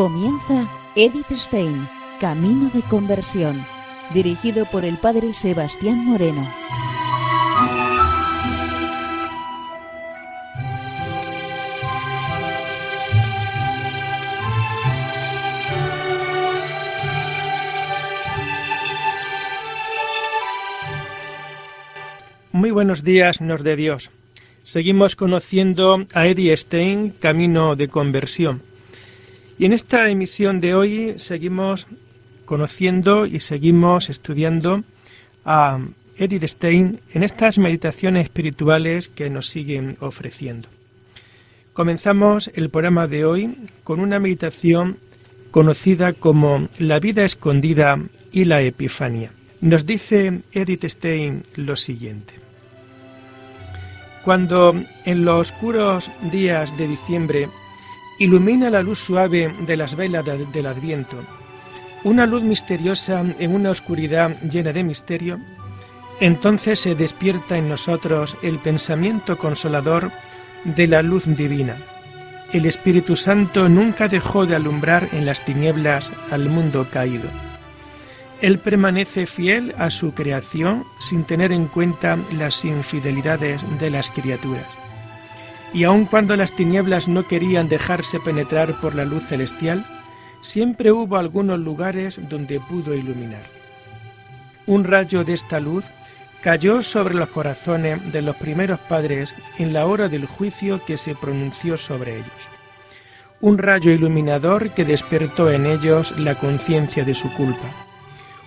[0.00, 1.86] Comienza Edith Stein,
[2.20, 3.66] Camino de Conversión,
[4.14, 6.50] dirigido por el Padre Sebastián Moreno.
[22.52, 24.10] Muy buenos días, nos de Dios.
[24.62, 28.69] Seguimos conociendo a Eddie Stein, Camino de Conversión.
[29.60, 31.86] Y en esta emisión de hoy seguimos
[32.46, 34.84] conociendo y seguimos estudiando
[35.44, 35.78] a
[36.16, 40.66] Edith Stein en estas meditaciones espirituales que nos siguen ofreciendo.
[41.74, 44.96] Comenzamos el programa de hoy con una meditación
[45.50, 47.98] conocida como La vida escondida
[48.32, 49.30] y la Epifanía.
[49.60, 52.32] Nos dice Edith Stein lo siguiente.
[54.24, 54.74] Cuando
[55.04, 57.48] en los oscuros días de diciembre
[58.20, 61.16] ilumina la luz suave de las velas del Adviento,
[62.04, 65.38] una luz misteriosa en una oscuridad llena de misterio,
[66.20, 70.12] entonces se despierta en nosotros el pensamiento consolador
[70.64, 71.76] de la luz divina.
[72.52, 77.28] El Espíritu Santo nunca dejó de alumbrar en las tinieblas al mundo caído.
[78.42, 84.79] Él permanece fiel a su creación sin tener en cuenta las infidelidades de las criaturas.
[85.72, 89.84] Y aun cuando las tinieblas no querían dejarse penetrar por la luz celestial,
[90.40, 93.42] siempre hubo algunos lugares donde pudo iluminar.
[94.66, 95.86] Un rayo de esta luz
[96.42, 101.14] cayó sobre los corazones de los primeros padres en la hora del juicio que se
[101.14, 102.48] pronunció sobre ellos.
[103.40, 107.68] Un rayo iluminador que despertó en ellos la conciencia de su culpa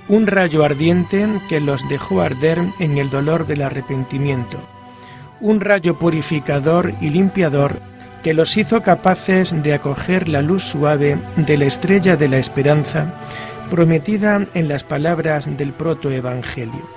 [0.09, 4.57] un rayo ardiente que los dejó arder en el dolor del arrepentimiento,
[5.41, 7.79] un rayo purificador y limpiador
[8.23, 13.13] que los hizo capaces de acoger la luz suave de la estrella de la esperanza
[13.69, 16.87] prometida en las palabras del protoevangelio.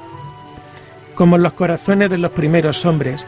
[1.15, 3.27] Como los corazones de los primeros hombres,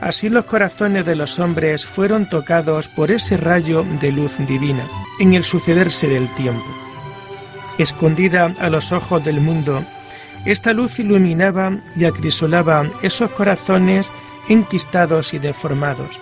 [0.00, 4.84] así los corazones de los hombres fueron tocados por ese rayo de luz divina
[5.20, 6.66] en el sucederse del tiempo
[7.78, 9.84] escondida a los ojos del mundo,
[10.44, 14.10] esta luz iluminaba y acrisolaba esos corazones
[14.48, 16.18] enquistados y deformados.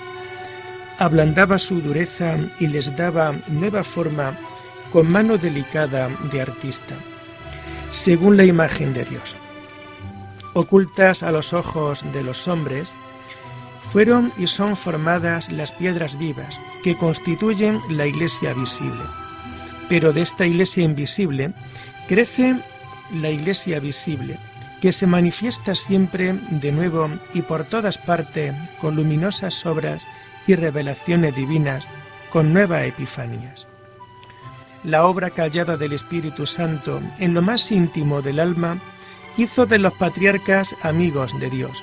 [0.98, 4.38] Ablandaba su dureza y les daba nueva forma
[4.92, 6.94] con mano delicada de artista,
[7.90, 9.36] según la imagen de Dios.
[10.54, 12.94] Ocultas a los ojos de los hombres,
[13.82, 19.02] fueron y son formadas las piedras vivas que constituyen la iglesia visible
[19.88, 21.52] pero de esta iglesia invisible
[22.08, 22.56] crece
[23.14, 24.38] la iglesia visible,
[24.80, 30.06] que se manifiesta siempre de nuevo y por todas partes con luminosas obras
[30.46, 31.86] y revelaciones divinas,
[32.32, 33.66] con nuevas epifanías.
[34.84, 38.78] La obra callada del Espíritu Santo en lo más íntimo del alma
[39.36, 41.82] hizo de los patriarcas amigos de Dios.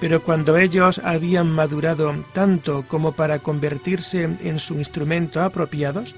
[0.00, 6.14] Pero cuando ellos habían madurado tanto como para convertirse en su instrumento apropiados,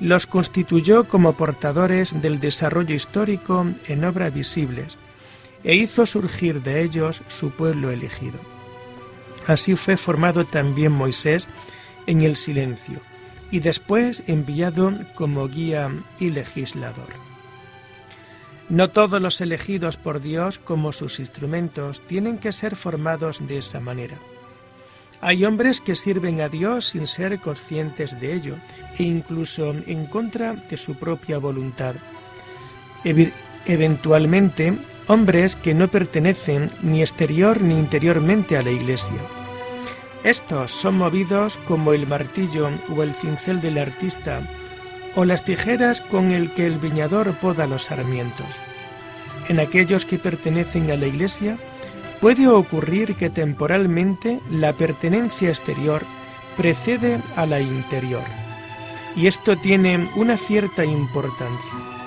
[0.00, 4.98] los constituyó como portadores del desarrollo histórico en obras visibles
[5.64, 8.38] e hizo surgir de ellos su pueblo elegido.
[9.46, 11.48] Así fue formado también Moisés
[12.06, 13.00] en el silencio
[13.50, 17.08] y después enviado como guía y legislador.
[18.68, 23.80] No todos los elegidos por Dios como sus instrumentos tienen que ser formados de esa
[23.80, 24.16] manera.
[25.20, 28.56] Hay hombres que sirven a Dios sin ser conscientes de ello
[28.98, 31.94] e incluso en contra de su propia voluntad.
[33.66, 34.74] Eventualmente,
[35.06, 39.20] hombres que no pertenecen ni exterior ni interiormente a la Iglesia.
[40.22, 44.40] Estos son movidos como el martillo o el cincel del artista
[45.16, 48.58] o las tijeras con el que el viñador poda los sarmientos.
[49.48, 51.58] En aquellos que pertenecen a la Iglesia,
[52.24, 56.00] Puede ocurrir que temporalmente la pertenencia exterior
[56.56, 58.24] precede a la interior,
[59.14, 62.03] y esto tiene una cierta importancia.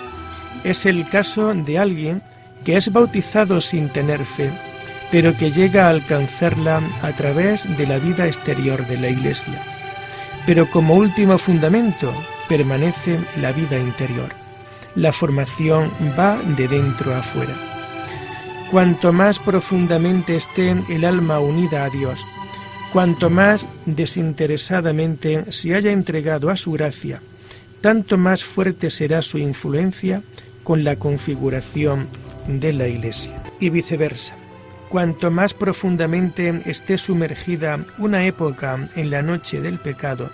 [0.68, 2.22] Es el caso de alguien
[2.66, 4.52] que es bautizado sin tener fe,
[5.10, 9.62] pero que llega a alcanzarla a través de la vida exterior de la Iglesia.
[10.46, 12.14] Pero como último fundamento
[12.50, 14.28] permanece la vida interior.
[14.94, 17.56] La formación va de dentro a fuera.
[18.70, 22.26] Cuanto más profundamente esté el alma unida a Dios,
[22.92, 27.22] cuanto más desinteresadamente se haya entregado a su gracia,
[27.80, 30.22] tanto más fuerte será su influencia
[30.68, 32.10] con la configuración
[32.46, 33.42] de la Iglesia.
[33.58, 34.36] Y viceversa.
[34.90, 40.30] Cuanto más profundamente esté sumergida una época en la noche del pecado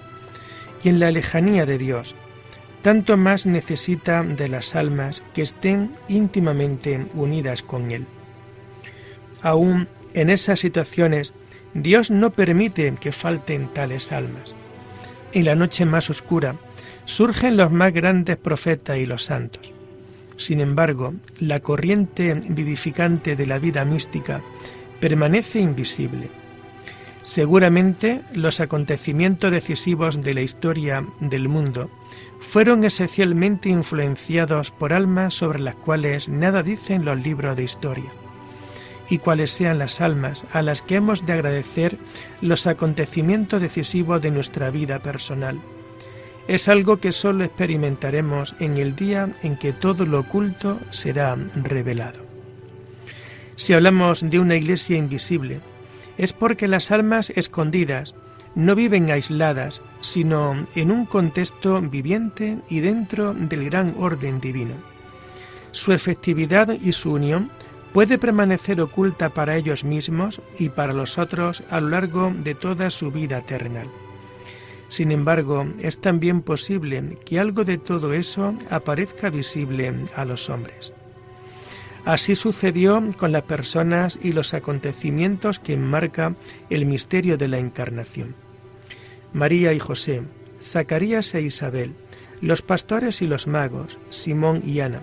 [0.84, 2.16] y en la lejanía de Dios,
[2.82, 8.08] tanto más necesita de las almas que estén íntimamente unidas con Él.
[9.44, 11.34] Aún en esas situaciones,
[11.76, 14.56] Dios no permite que falten tales almas.
[15.32, 16.56] En la noche más oscura
[17.06, 19.73] surgen los más grandes profetas y los santos.
[20.44, 24.42] Sin embargo, la corriente vivificante de la vida mística
[25.00, 26.30] permanece invisible.
[27.22, 31.90] Seguramente los acontecimientos decisivos de la historia del mundo
[32.42, 38.12] fueron esencialmente influenciados por almas sobre las cuales nada dicen los libros de historia,
[39.10, 41.98] y cuáles sean las almas a las que hemos de agradecer
[42.42, 45.62] los acontecimientos decisivos de nuestra vida personal.
[46.48, 52.22] Es algo que solo experimentaremos en el día en que todo lo oculto será revelado.
[53.56, 55.62] Si hablamos de una iglesia invisible,
[56.18, 58.14] es porque las almas escondidas
[58.56, 64.76] no viven aisladas, sino en un contexto viviente y dentro del gran orden divino.
[65.72, 67.50] Su efectividad y su unión
[67.94, 72.90] puede permanecer oculta para ellos mismos y para los otros a lo largo de toda
[72.90, 73.88] su vida terrenal.
[74.94, 80.94] Sin embargo, es también posible que algo de todo eso aparezca visible a los hombres.
[82.06, 86.36] Así sucedió con las personas y los acontecimientos que enmarca
[86.70, 88.36] el misterio de la Encarnación.
[89.34, 90.22] María y José,
[90.62, 91.96] Zacarías e Isabel,
[92.40, 95.02] los pastores y los magos, Simón y Ana.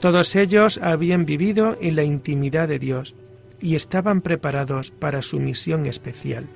[0.00, 3.14] Todos ellos habían vivido en la intimidad de Dios
[3.62, 6.48] y estaban preparados para su misión especial.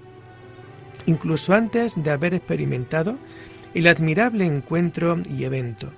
[1.07, 3.17] Incluso antes de haber experimentado
[3.75, 5.91] el admirable encuentro y evento,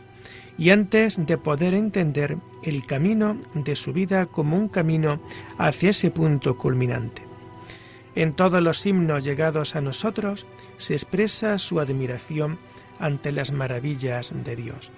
[0.58, 5.20] y antes de poder entender el camino de su vida como un camino
[5.58, 7.22] hacia ese punto culminante.
[8.14, 10.46] En todos los himnos llegados a nosotros
[10.78, 12.58] se expresa su admiración
[12.98, 14.90] ante las maravillas de Dios.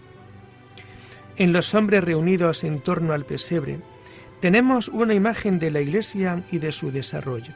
[1.36, 3.80] En los hombres reunidos en torno al pesebre
[4.40, 7.54] tenemos una imagen de la Iglesia y de su desarrollo.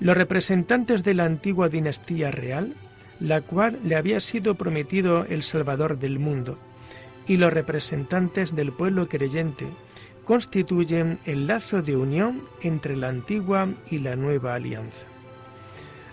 [0.00, 2.74] Los representantes de la antigua dinastía real,
[3.20, 6.58] la cual le había sido prometido el Salvador del mundo,
[7.26, 9.66] y los representantes del pueblo creyente,
[10.24, 15.06] constituyen el lazo de unión entre la antigua y la nueva alianza.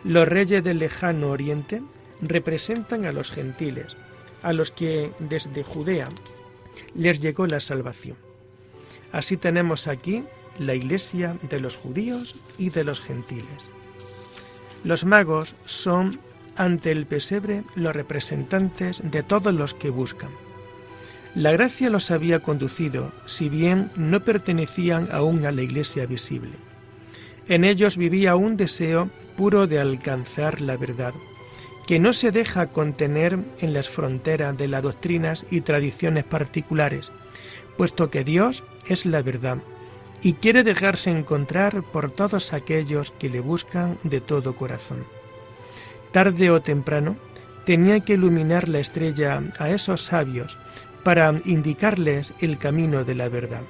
[0.03, 1.81] Los reyes del lejano oriente
[2.21, 3.97] representan a los gentiles,
[4.41, 6.09] a los que desde Judea
[6.95, 8.17] les llegó la salvación.
[9.11, 10.23] Así tenemos aquí
[10.59, 13.69] la iglesia de los judíos y de los gentiles.
[14.83, 16.19] Los magos son
[16.55, 20.29] ante el pesebre los representantes de todos los que buscan.
[21.35, 26.51] La gracia los había conducido, si bien no pertenecían aún a la iglesia visible.
[27.47, 31.13] En ellos vivía un deseo puro de alcanzar la verdad,
[31.87, 37.11] que no se deja contener en las fronteras de las doctrinas y tradiciones particulares,
[37.77, 39.57] puesto que Dios es la verdad
[40.23, 45.03] y quiere dejarse encontrar por todos aquellos que le buscan de todo corazón.
[46.13, 47.17] Tarde o temprano,
[47.65, 50.57] tenía que iluminar la estrella a esos sabios
[51.03, 53.63] para indicarles el camino de la verdad.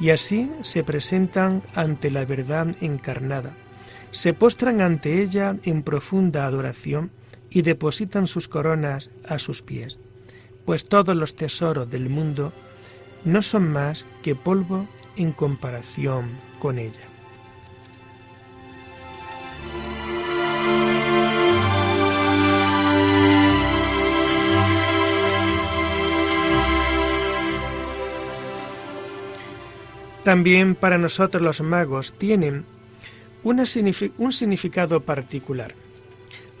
[0.00, 3.52] Y así se presentan ante la verdad encarnada,
[4.10, 7.10] se postran ante ella en profunda adoración
[7.50, 9.98] y depositan sus coronas a sus pies,
[10.64, 12.52] pues todos los tesoros del mundo
[13.24, 14.86] no son más que polvo
[15.18, 17.00] en comparación con ella.
[30.24, 32.66] También para nosotros los magos tienen
[33.42, 33.64] un
[34.32, 35.74] significado particular.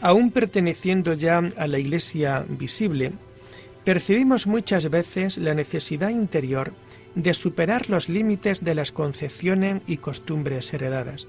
[0.00, 3.12] Aún perteneciendo ya a la Iglesia visible,
[3.84, 6.72] percibimos muchas veces la necesidad interior
[7.14, 11.26] de superar los límites de las concepciones y costumbres heredadas.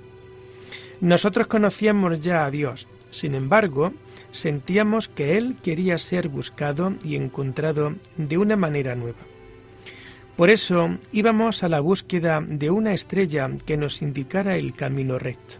[1.02, 3.94] Nosotros conocíamos ya a Dios, sin embargo,
[4.32, 9.20] sentíamos que Él quería ser buscado y encontrado de una manera nueva.
[10.36, 15.56] Por eso íbamos a la búsqueda de una estrella que nos indicara el camino recto.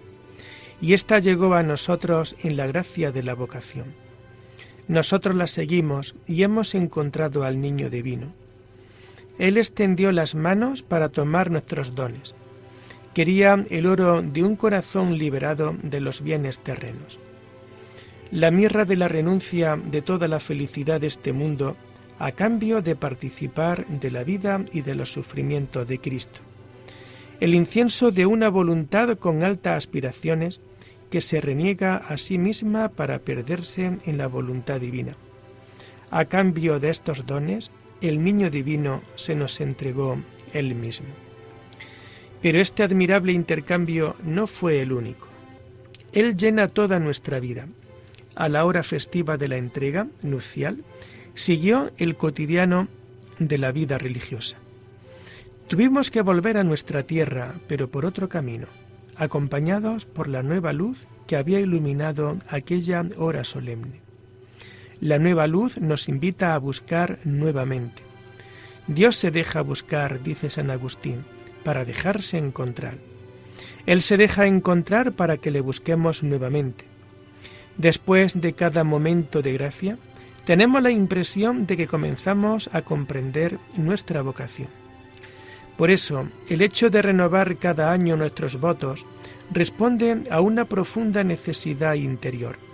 [0.82, 3.94] Y ésta llegó a nosotros en la gracia de la vocación.
[4.88, 8.34] Nosotros la seguimos y hemos encontrado al niño divino.
[9.40, 12.36] Él extendió las manos para tomar nuestros dones.
[13.14, 17.20] Quería el oro de un corazón liberado de los bienes terrenos.
[18.32, 21.76] La mirra de la renuncia de toda la felicidad de este mundo
[22.20, 26.42] a cambio de participar de la vida y de los sufrimientos de Cristo.
[27.40, 30.60] El incienso de una voluntad con altas aspiraciones
[31.10, 35.16] que se reniega a sí misma para perderse en la voluntad divina.
[36.12, 40.18] A cambio de estos dones, el niño divino se nos entregó
[40.54, 41.08] él mismo.
[42.42, 45.28] Pero este admirable intercambio no fue el único.
[46.14, 47.68] Él llena toda nuestra vida.
[48.36, 50.84] A la hora festiva de la entrega nupcial,
[51.34, 52.88] siguió el cotidiano
[53.38, 54.58] de la vida religiosa.
[55.68, 58.68] Tuvimos que volver a nuestra tierra, pero por otro camino,
[59.18, 64.09] acompañados por la nueva luz que había iluminado aquella hora solemne.
[65.02, 68.02] La nueva luz nos invita a buscar nuevamente.
[68.88, 71.24] Dios se deja buscar, dice San Agustín,
[71.64, 72.98] para dejarse encontrar.
[73.86, 76.84] Él se deja encontrar para que le busquemos nuevamente.
[77.78, 79.98] Después de cada momento de gracia,
[80.44, 84.68] tenemos la impresión de que comenzamos a comprender nuestra vocación.
[85.78, 89.06] Por eso, el hecho de renovar cada año nuestros votos
[89.50, 92.69] responde a una profunda necesidad interior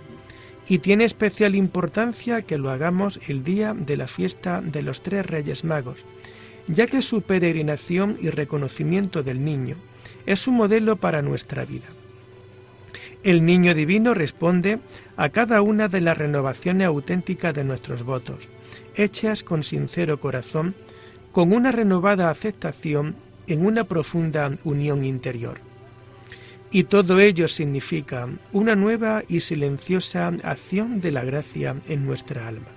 [0.68, 5.24] y tiene especial importancia que lo hagamos el día de la fiesta de los tres
[5.24, 6.04] Reyes Magos,
[6.66, 9.76] ya que su peregrinación y reconocimiento del niño
[10.26, 11.86] es un modelo para nuestra vida.
[13.22, 14.78] El niño divino responde
[15.16, 18.48] a cada una de las renovaciones auténticas de nuestros votos,
[18.94, 20.74] hechas con sincero corazón,
[21.32, 25.58] con una renovada aceptación en una profunda unión interior.
[26.70, 32.68] Y todo ello significa una nueva y silenciosa acción de la gracia en nuestra alma.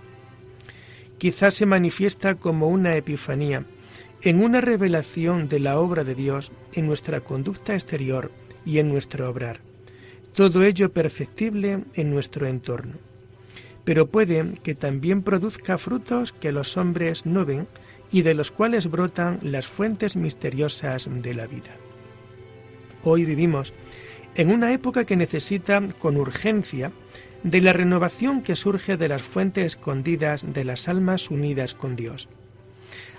[1.17, 3.65] Quizás se manifiesta como una epifanía,
[4.21, 8.31] en una revelación de la obra de Dios en nuestra conducta exterior
[8.65, 9.59] y en nuestro obrar.
[10.33, 12.93] Todo ello perceptible en nuestro entorno.
[13.83, 17.67] Pero puede que también produzca frutos que los hombres no ven
[18.11, 21.75] y de los cuales brotan las fuentes misteriosas de la vida.
[23.03, 23.73] Hoy vivimos
[24.35, 26.91] en una época que necesita con urgencia
[27.43, 32.27] de la renovación que surge de las fuentes escondidas de las almas unidas con Dios.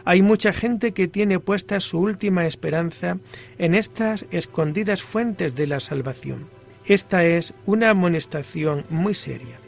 [0.04, 3.18] Hay mucha gente que tiene puesta su última esperanza
[3.58, 6.48] en estas escondidas fuentes de la salvación.
[6.86, 9.58] Esta es una amonestación muy seria.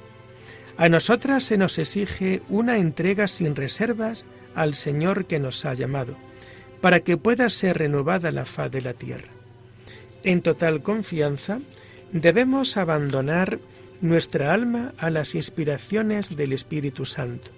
[0.76, 6.16] A nosotras se nos exige una entrega sin reservas al Señor que nos ha llamado,
[6.80, 9.41] para que pueda ser renovada la faz de la tierra.
[10.24, 11.58] En total confianza,
[12.12, 13.58] debemos abandonar
[14.00, 17.50] nuestra alma a las inspiraciones del Espíritu Santo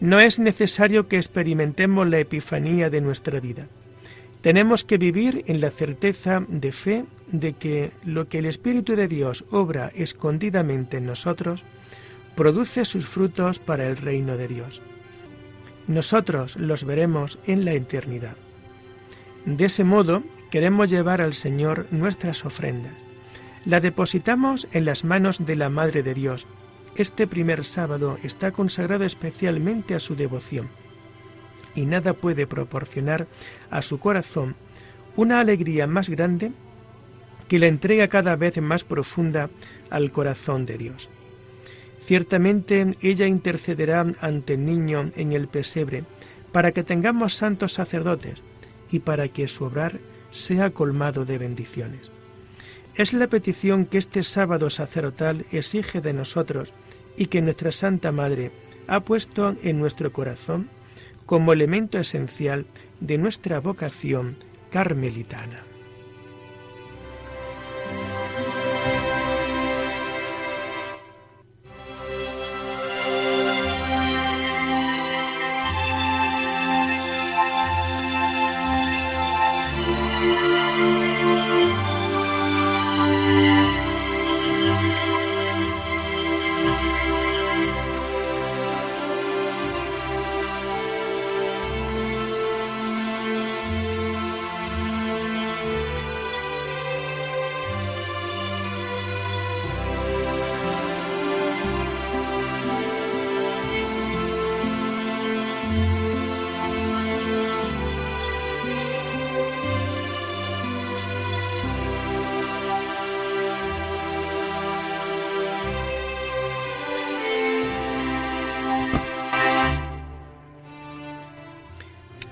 [0.00, 3.66] no es necesario que experimentemos la epifanía de nuestra vida.
[4.40, 9.08] Tenemos que vivir en la certeza de fe de que lo que el Espíritu de
[9.08, 11.64] Dios obra escondidamente en nosotros
[12.36, 14.82] produce sus frutos para el reino de Dios.
[15.88, 18.36] Nosotros los veremos en la eternidad.
[19.46, 22.92] De ese modo queremos llevar al Señor nuestras ofrendas.
[23.64, 26.46] La depositamos en las manos de la Madre de Dios,
[26.96, 30.68] este primer sábado está consagrado especialmente a su devoción
[31.74, 33.26] y nada puede proporcionar
[33.70, 34.56] a su corazón
[35.14, 36.52] una alegría más grande
[37.48, 39.50] que la entrega cada vez más profunda
[39.90, 41.08] al corazón de Dios.
[41.98, 46.04] Ciertamente ella intercederá ante el niño en el pesebre
[46.50, 48.40] para que tengamos santos sacerdotes
[48.90, 49.98] y para que su obrar
[50.36, 52.10] sea colmado de bendiciones.
[52.94, 56.72] Es la petición que este sábado sacerdotal exige de nosotros
[57.16, 58.52] y que nuestra Santa Madre
[58.86, 60.70] ha puesto en nuestro corazón
[61.26, 62.66] como elemento esencial
[63.00, 64.36] de nuestra vocación
[64.70, 65.75] carmelitana.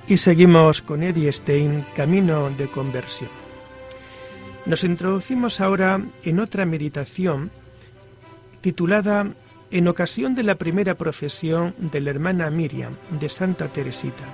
[0.06, 3.30] Y seguimos con Eddie Stein, Camino de Conversión.
[4.66, 7.50] Nos introducimos ahora en otra meditación
[8.60, 9.26] titulada
[9.70, 14.24] En ocasión de la primera profesión de la hermana Miriam de Santa Teresita.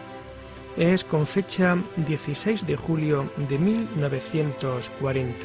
[0.77, 5.37] Es con fecha 16 de julio de 1940.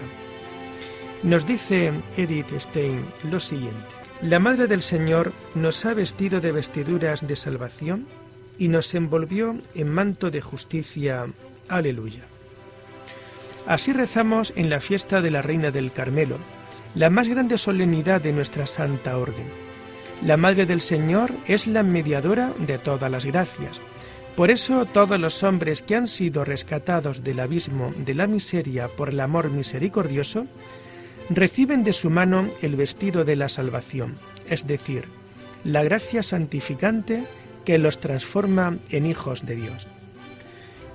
[1.22, 3.94] Nos dice Edith Stein lo siguiente.
[4.24, 8.08] La Madre del Señor nos ha vestido de vestiduras de salvación
[8.58, 11.26] y nos envolvió en manto de justicia.
[11.68, 12.22] Aleluya.
[13.68, 16.38] Así rezamos en la fiesta de la Reina del Carmelo,
[16.94, 19.46] la más grande solemnidad de nuestra Santa Orden.
[20.24, 23.82] La Madre del Señor es la mediadora de todas las gracias.
[24.36, 29.10] Por eso todos los hombres que han sido rescatados del abismo de la miseria por
[29.10, 30.46] el amor misericordioso,
[31.30, 34.18] reciben de su mano el vestido de la salvación,
[34.50, 35.06] es decir,
[35.64, 37.24] la gracia santificante
[37.66, 39.88] que los transforma en hijos de Dios.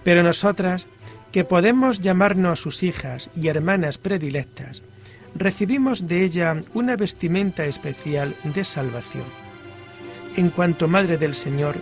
[0.05, 0.87] Pero nosotras,
[1.33, 4.83] que podemos llamarnos sus hijas y hermanas predilectas,
[5.35, 9.25] recibimos de ella una vestimenta especial de salvación.
[10.37, 11.77] En cuanto Madre del Señor,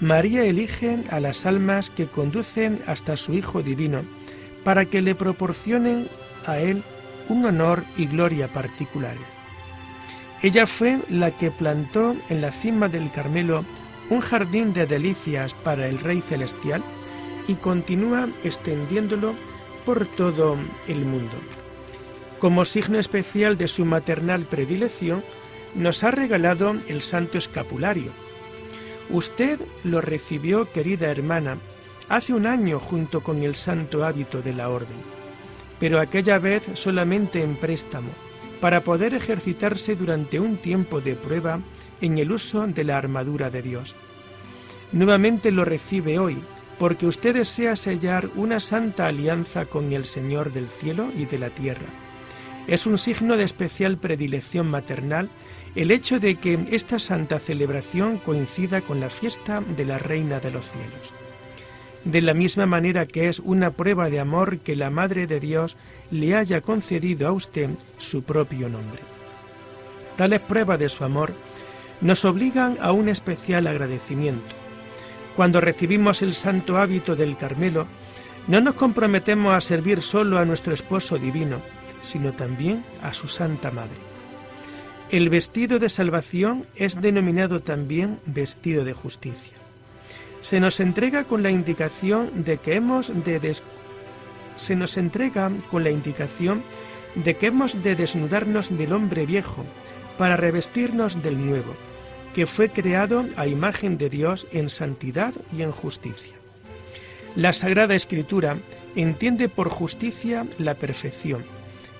[0.00, 4.02] María elige a las almas que conducen hasta su Hijo Divino
[4.64, 6.08] para que le proporcionen
[6.46, 6.82] a Él
[7.28, 9.22] un honor y gloria particulares.
[10.42, 13.64] Ella fue la que plantó en la cima del Carmelo
[14.10, 16.82] un jardín de delicias para el Rey Celestial
[17.48, 19.34] y continúa extendiéndolo
[19.84, 20.56] por todo
[20.88, 21.34] el mundo.
[22.38, 25.22] Como signo especial de su maternal predilección,
[25.74, 28.12] nos ha regalado el Santo Escapulario.
[29.10, 31.58] Usted lo recibió, querida hermana,
[32.08, 34.96] hace un año junto con el santo hábito de la orden,
[35.80, 38.10] pero aquella vez solamente en préstamo,
[38.60, 41.60] para poder ejercitarse durante un tiempo de prueba
[42.00, 43.94] en el uso de la armadura de Dios.
[44.92, 46.38] Nuevamente lo recibe hoy,
[46.78, 51.50] porque usted desea sellar una santa alianza con el Señor del cielo y de la
[51.50, 51.86] tierra.
[52.66, 55.28] Es un signo de especial predilección maternal
[55.74, 60.50] el hecho de que esta santa celebración coincida con la fiesta de la Reina de
[60.50, 61.12] los cielos.
[62.04, 65.76] De la misma manera que es una prueba de amor que la Madre de Dios
[66.10, 69.00] le haya concedido a usted su propio nombre.
[70.16, 71.32] Tales pruebas de su amor
[72.04, 74.54] nos obligan a un especial agradecimiento.
[75.36, 77.86] Cuando recibimos el santo hábito del Carmelo,
[78.46, 81.60] no nos comprometemos a servir solo a nuestro esposo divino,
[82.02, 83.96] sino también a su Santa Madre.
[85.10, 89.56] El vestido de salvación es denominado también vestido de justicia.
[90.42, 93.56] Se nos entrega con la indicación de que hemos de
[94.56, 96.62] se nos entrega con la indicación
[97.14, 99.64] de que hemos de desnudarnos del hombre viejo
[100.18, 101.74] para revestirnos del nuevo,
[102.34, 106.34] que fue creado a imagen de Dios en santidad y en justicia.
[107.36, 108.58] La Sagrada Escritura
[108.96, 111.44] entiende por justicia la perfección,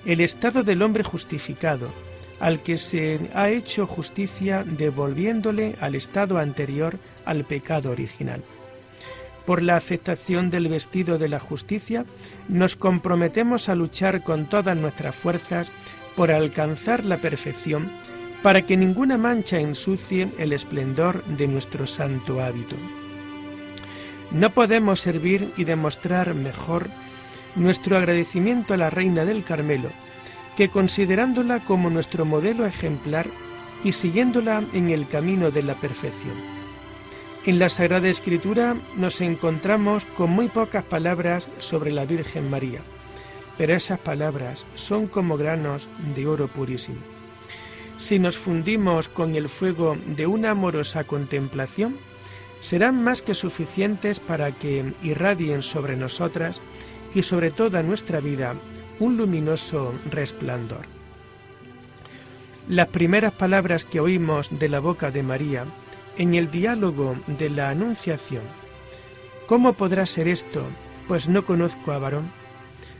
[0.05, 1.89] el estado del hombre justificado,
[2.39, 8.43] al que se ha hecho justicia devolviéndole al estado anterior al pecado original.
[9.45, 12.05] Por la aceptación del vestido de la justicia,
[12.49, 15.71] nos comprometemos a luchar con todas nuestras fuerzas
[16.15, 17.91] por alcanzar la perfección,
[18.45, 22.75] para que ninguna mancha ensucie el esplendor de nuestro santo hábito.
[24.29, 26.91] No podemos servir y demostrar mejor
[27.55, 29.89] nuestro agradecimiento a la Reina del Carmelo,
[30.55, 33.25] que considerándola como nuestro modelo ejemplar
[33.83, 36.35] y siguiéndola en el camino de la perfección.
[37.47, 42.81] En la Sagrada Escritura nos encontramos con muy pocas palabras sobre la Virgen María,
[43.57, 47.14] pero esas palabras son como granos de oro purísimo.
[47.97, 51.95] Si nos fundimos con el fuego de una amorosa contemplación,
[52.59, 56.59] serán más que suficientes para que irradien sobre nosotras
[57.13, 58.55] y sobre toda nuestra vida
[58.99, 60.85] un luminoso resplandor.
[62.67, 65.65] Las primeras palabras que oímos de la boca de María
[66.17, 68.43] en el diálogo de la Anunciación,
[69.45, 70.63] ¿cómo podrá ser esto?
[71.07, 72.31] Pues no conozco a varón,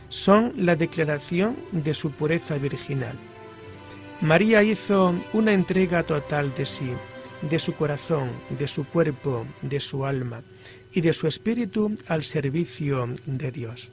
[0.08, 3.16] son la declaración de su pureza virginal.
[4.20, 6.90] María hizo una entrega total de sí,
[7.42, 10.42] de su corazón, de su cuerpo, de su alma
[10.92, 13.90] y de su espíritu al servicio de Dios.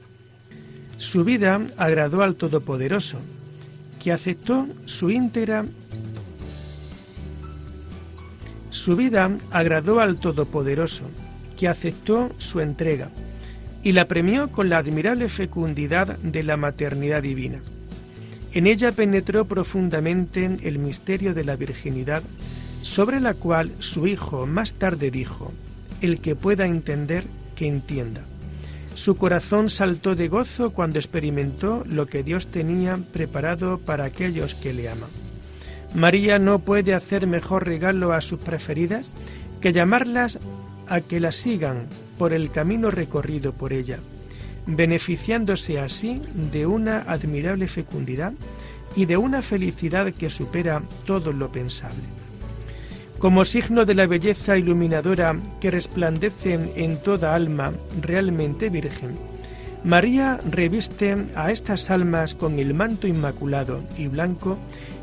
[0.98, 3.18] Su vida agradó al Todopoderoso,
[4.02, 5.66] que aceptó su íntegra
[8.74, 11.04] su vida agradó al Todopoderoso,
[11.60, 13.10] que aceptó su entrega
[13.84, 17.60] y la premió con la admirable fecundidad de la maternidad divina.
[18.54, 22.22] En ella penetró profundamente el misterio de la virginidad,
[22.84, 25.52] sobre la cual su Hijo más tarde dijo,
[26.02, 28.22] el que pueda entender, que entienda.
[28.96, 34.74] Su corazón saltó de gozo cuando experimentó lo que Dios tenía preparado para aquellos que
[34.74, 35.10] le aman.
[35.96, 39.08] María no puede hacer mejor regalo a sus preferidas
[39.62, 40.38] que llamarlas
[40.88, 41.88] a que la sigan
[42.18, 44.00] por el camino recorrido por ella,
[44.66, 46.22] beneficiándose así
[46.52, 48.34] de una admirable fecundidad
[48.96, 52.04] y de una felicidad que supera todo lo pensable.
[53.20, 57.72] Como signo de la belleza iluminadora que resplandece en toda alma
[58.02, 59.12] realmente virgen,
[59.84, 64.58] María reviste a estas almas con el manto inmaculado y blanco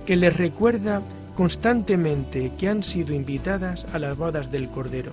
[0.07, 1.03] que les recuerda
[1.35, 5.13] constantemente que han sido invitadas a las bodas del Cordero,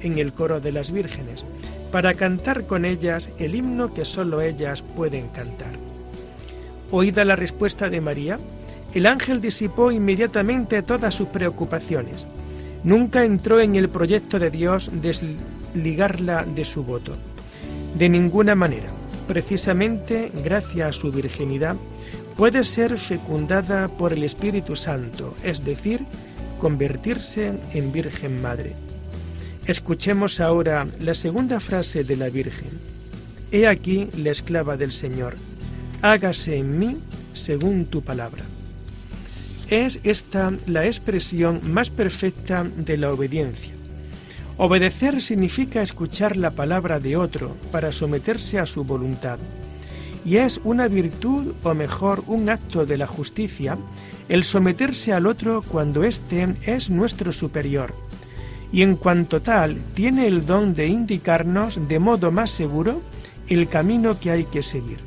[0.00, 1.44] en el coro de las vírgenes,
[1.90, 5.72] para cantar con ellas el himno que sólo ellas pueden cantar.
[6.90, 8.38] Oída la respuesta de María,
[8.94, 12.26] el ángel disipó inmediatamente todas sus preocupaciones.
[12.84, 17.16] Nunca entró en el proyecto de Dios desligarla de su voto.
[17.98, 18.88] De ninguna manera.
[19.26, 21.74] Precisamente gracias a su virginidad,
[22.36, 26.04] puede ser fecundada por el Espíritu Santo, es decir,
[26.60, 28.85] convertirse en Virgen Madre.
[29.66, 32.70] Escuchemos ahora la segunda frase de la Virgen.
[33.50, 35.34] He aquí la esclava del Señor,
[36.02, 36.98] hágase en mí
[37.32, 38.44] según tu palabra.
[39.68, 43.72] Es esta la expresión más perfecta de la obediencia.
[44.56, 49.40] Obedecer significa escuchar la palabra de otro para someterse a su voluntad
[50.24, 53.76] y es una virtud o mejor un acto de la justicia
[54.28, 58.05] el someterse al otro cuando éste es nuestro superior
[58.72, 63.00] y en cuanto tal tiene el don de indicarnos de modo más seguro
[63.48, 64.98] el camino que hay que seguir.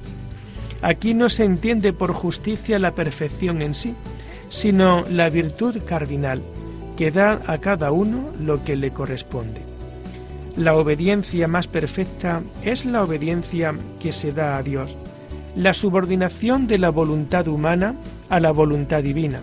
[0.82, 3.94] Aquí no se entiende por justicia la perfección en sí,
[4.50, 6.42] sino la virtud cardinal,
[6.98, 9.62] que da a cada uno lo que le corresponde.
[10.56, 14.96] La obediencia más perfecta es la obediencia que se da a Dios,
[15.56, 17.96] la subordinación de la voluntad humana
[18.30, 19.42] a la voluntad divina.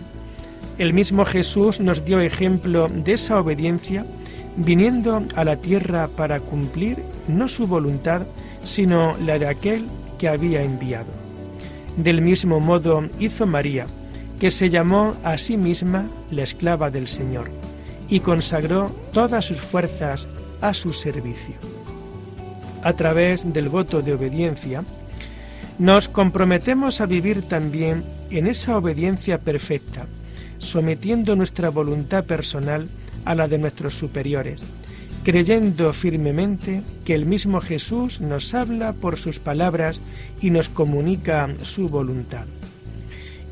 [0.77, 4.05] El mismo Jesús nos dio ejemplo de esa obediencia
[4.57, 8.23] viniendo a la tierra para cumplir no su voluntad,
[8.63, 9.85] sino la de aquel
[10.19, 11.11] que había enviado.
[11.95, 13.87] Del mismo modo hizo María,
[14.39, 17.49] que se llamó a sí misma la esclava del Señor,
[18.07, 20.27] y consagró todas sus fuerzas
[20.61, 21.55] a su servicio.
[22.83, 24.83] A través del voto de obediencia,
[25.79, 30.05] nos comprometemos a vivir también en esa obediencia perfecta,
[30.59, 32.87] sometiendo nuestra voluntad personal
[33.25, 34.61] a la de nuestros superiores,
[35.23, 39.99] creyendo firmemente que el mismo Jesús nos habla por sus palabras
[40.41, 42.45] y nos comunica su voluntad.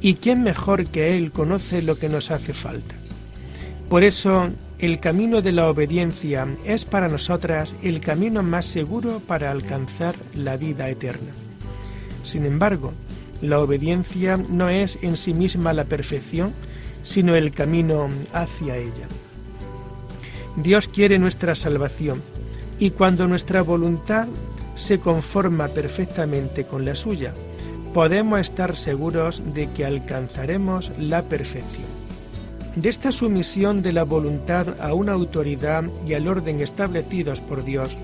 [0.02, 2.96] ¿Y quién mejor que Él conoce lo que nos hace falta?
[3.90, 9.52] Por eso, el camino de la obediencia es para nosotras el camino más seguro para
[9.52, 11.32] alcanzar la vida eterna.
[12.24, 12.92] Sin embargo,
[13.42, 16.52] la obediencia no es en sí misma la perfección,
[17.06, 19.08] sino el camino hacia ella.
[20.58, 22.22] Dios quiere nuestra salvación
[22.80, 24.28] y cuando nuestra voluntad
[24.76, 27.34] se conforma perfectamente con la suya,
[27.94, 31.86] podemos estar seguros de que alcanzaremos la perfección.
[32.76, 37.96] De esta sumisión de la voluntad a una autoridad y al orden establecidos por Dios,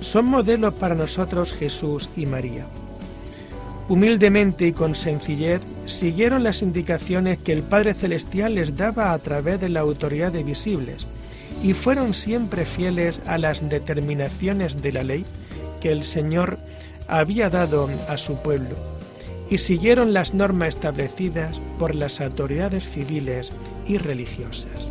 [0.00, 2.64] son modelos para nosotros Jesús y María.
[3.88, 9.60] Humildemente y con sencillez siguieron las indicaciones que el Padre Celestial les daba a través
[9.60, 11.06] de la autoridad de visibles
[11.62, 15.24] y fueron siempre fieles a las determinaciones de la ley
[15.80, 16.58] que el Señor
[17.06, 18.74] había dado a su pueblo
[19.48, 23.52] y siguieron las normas establecidas por las autoridades civiles
[23.86, 24.90] y religiosas.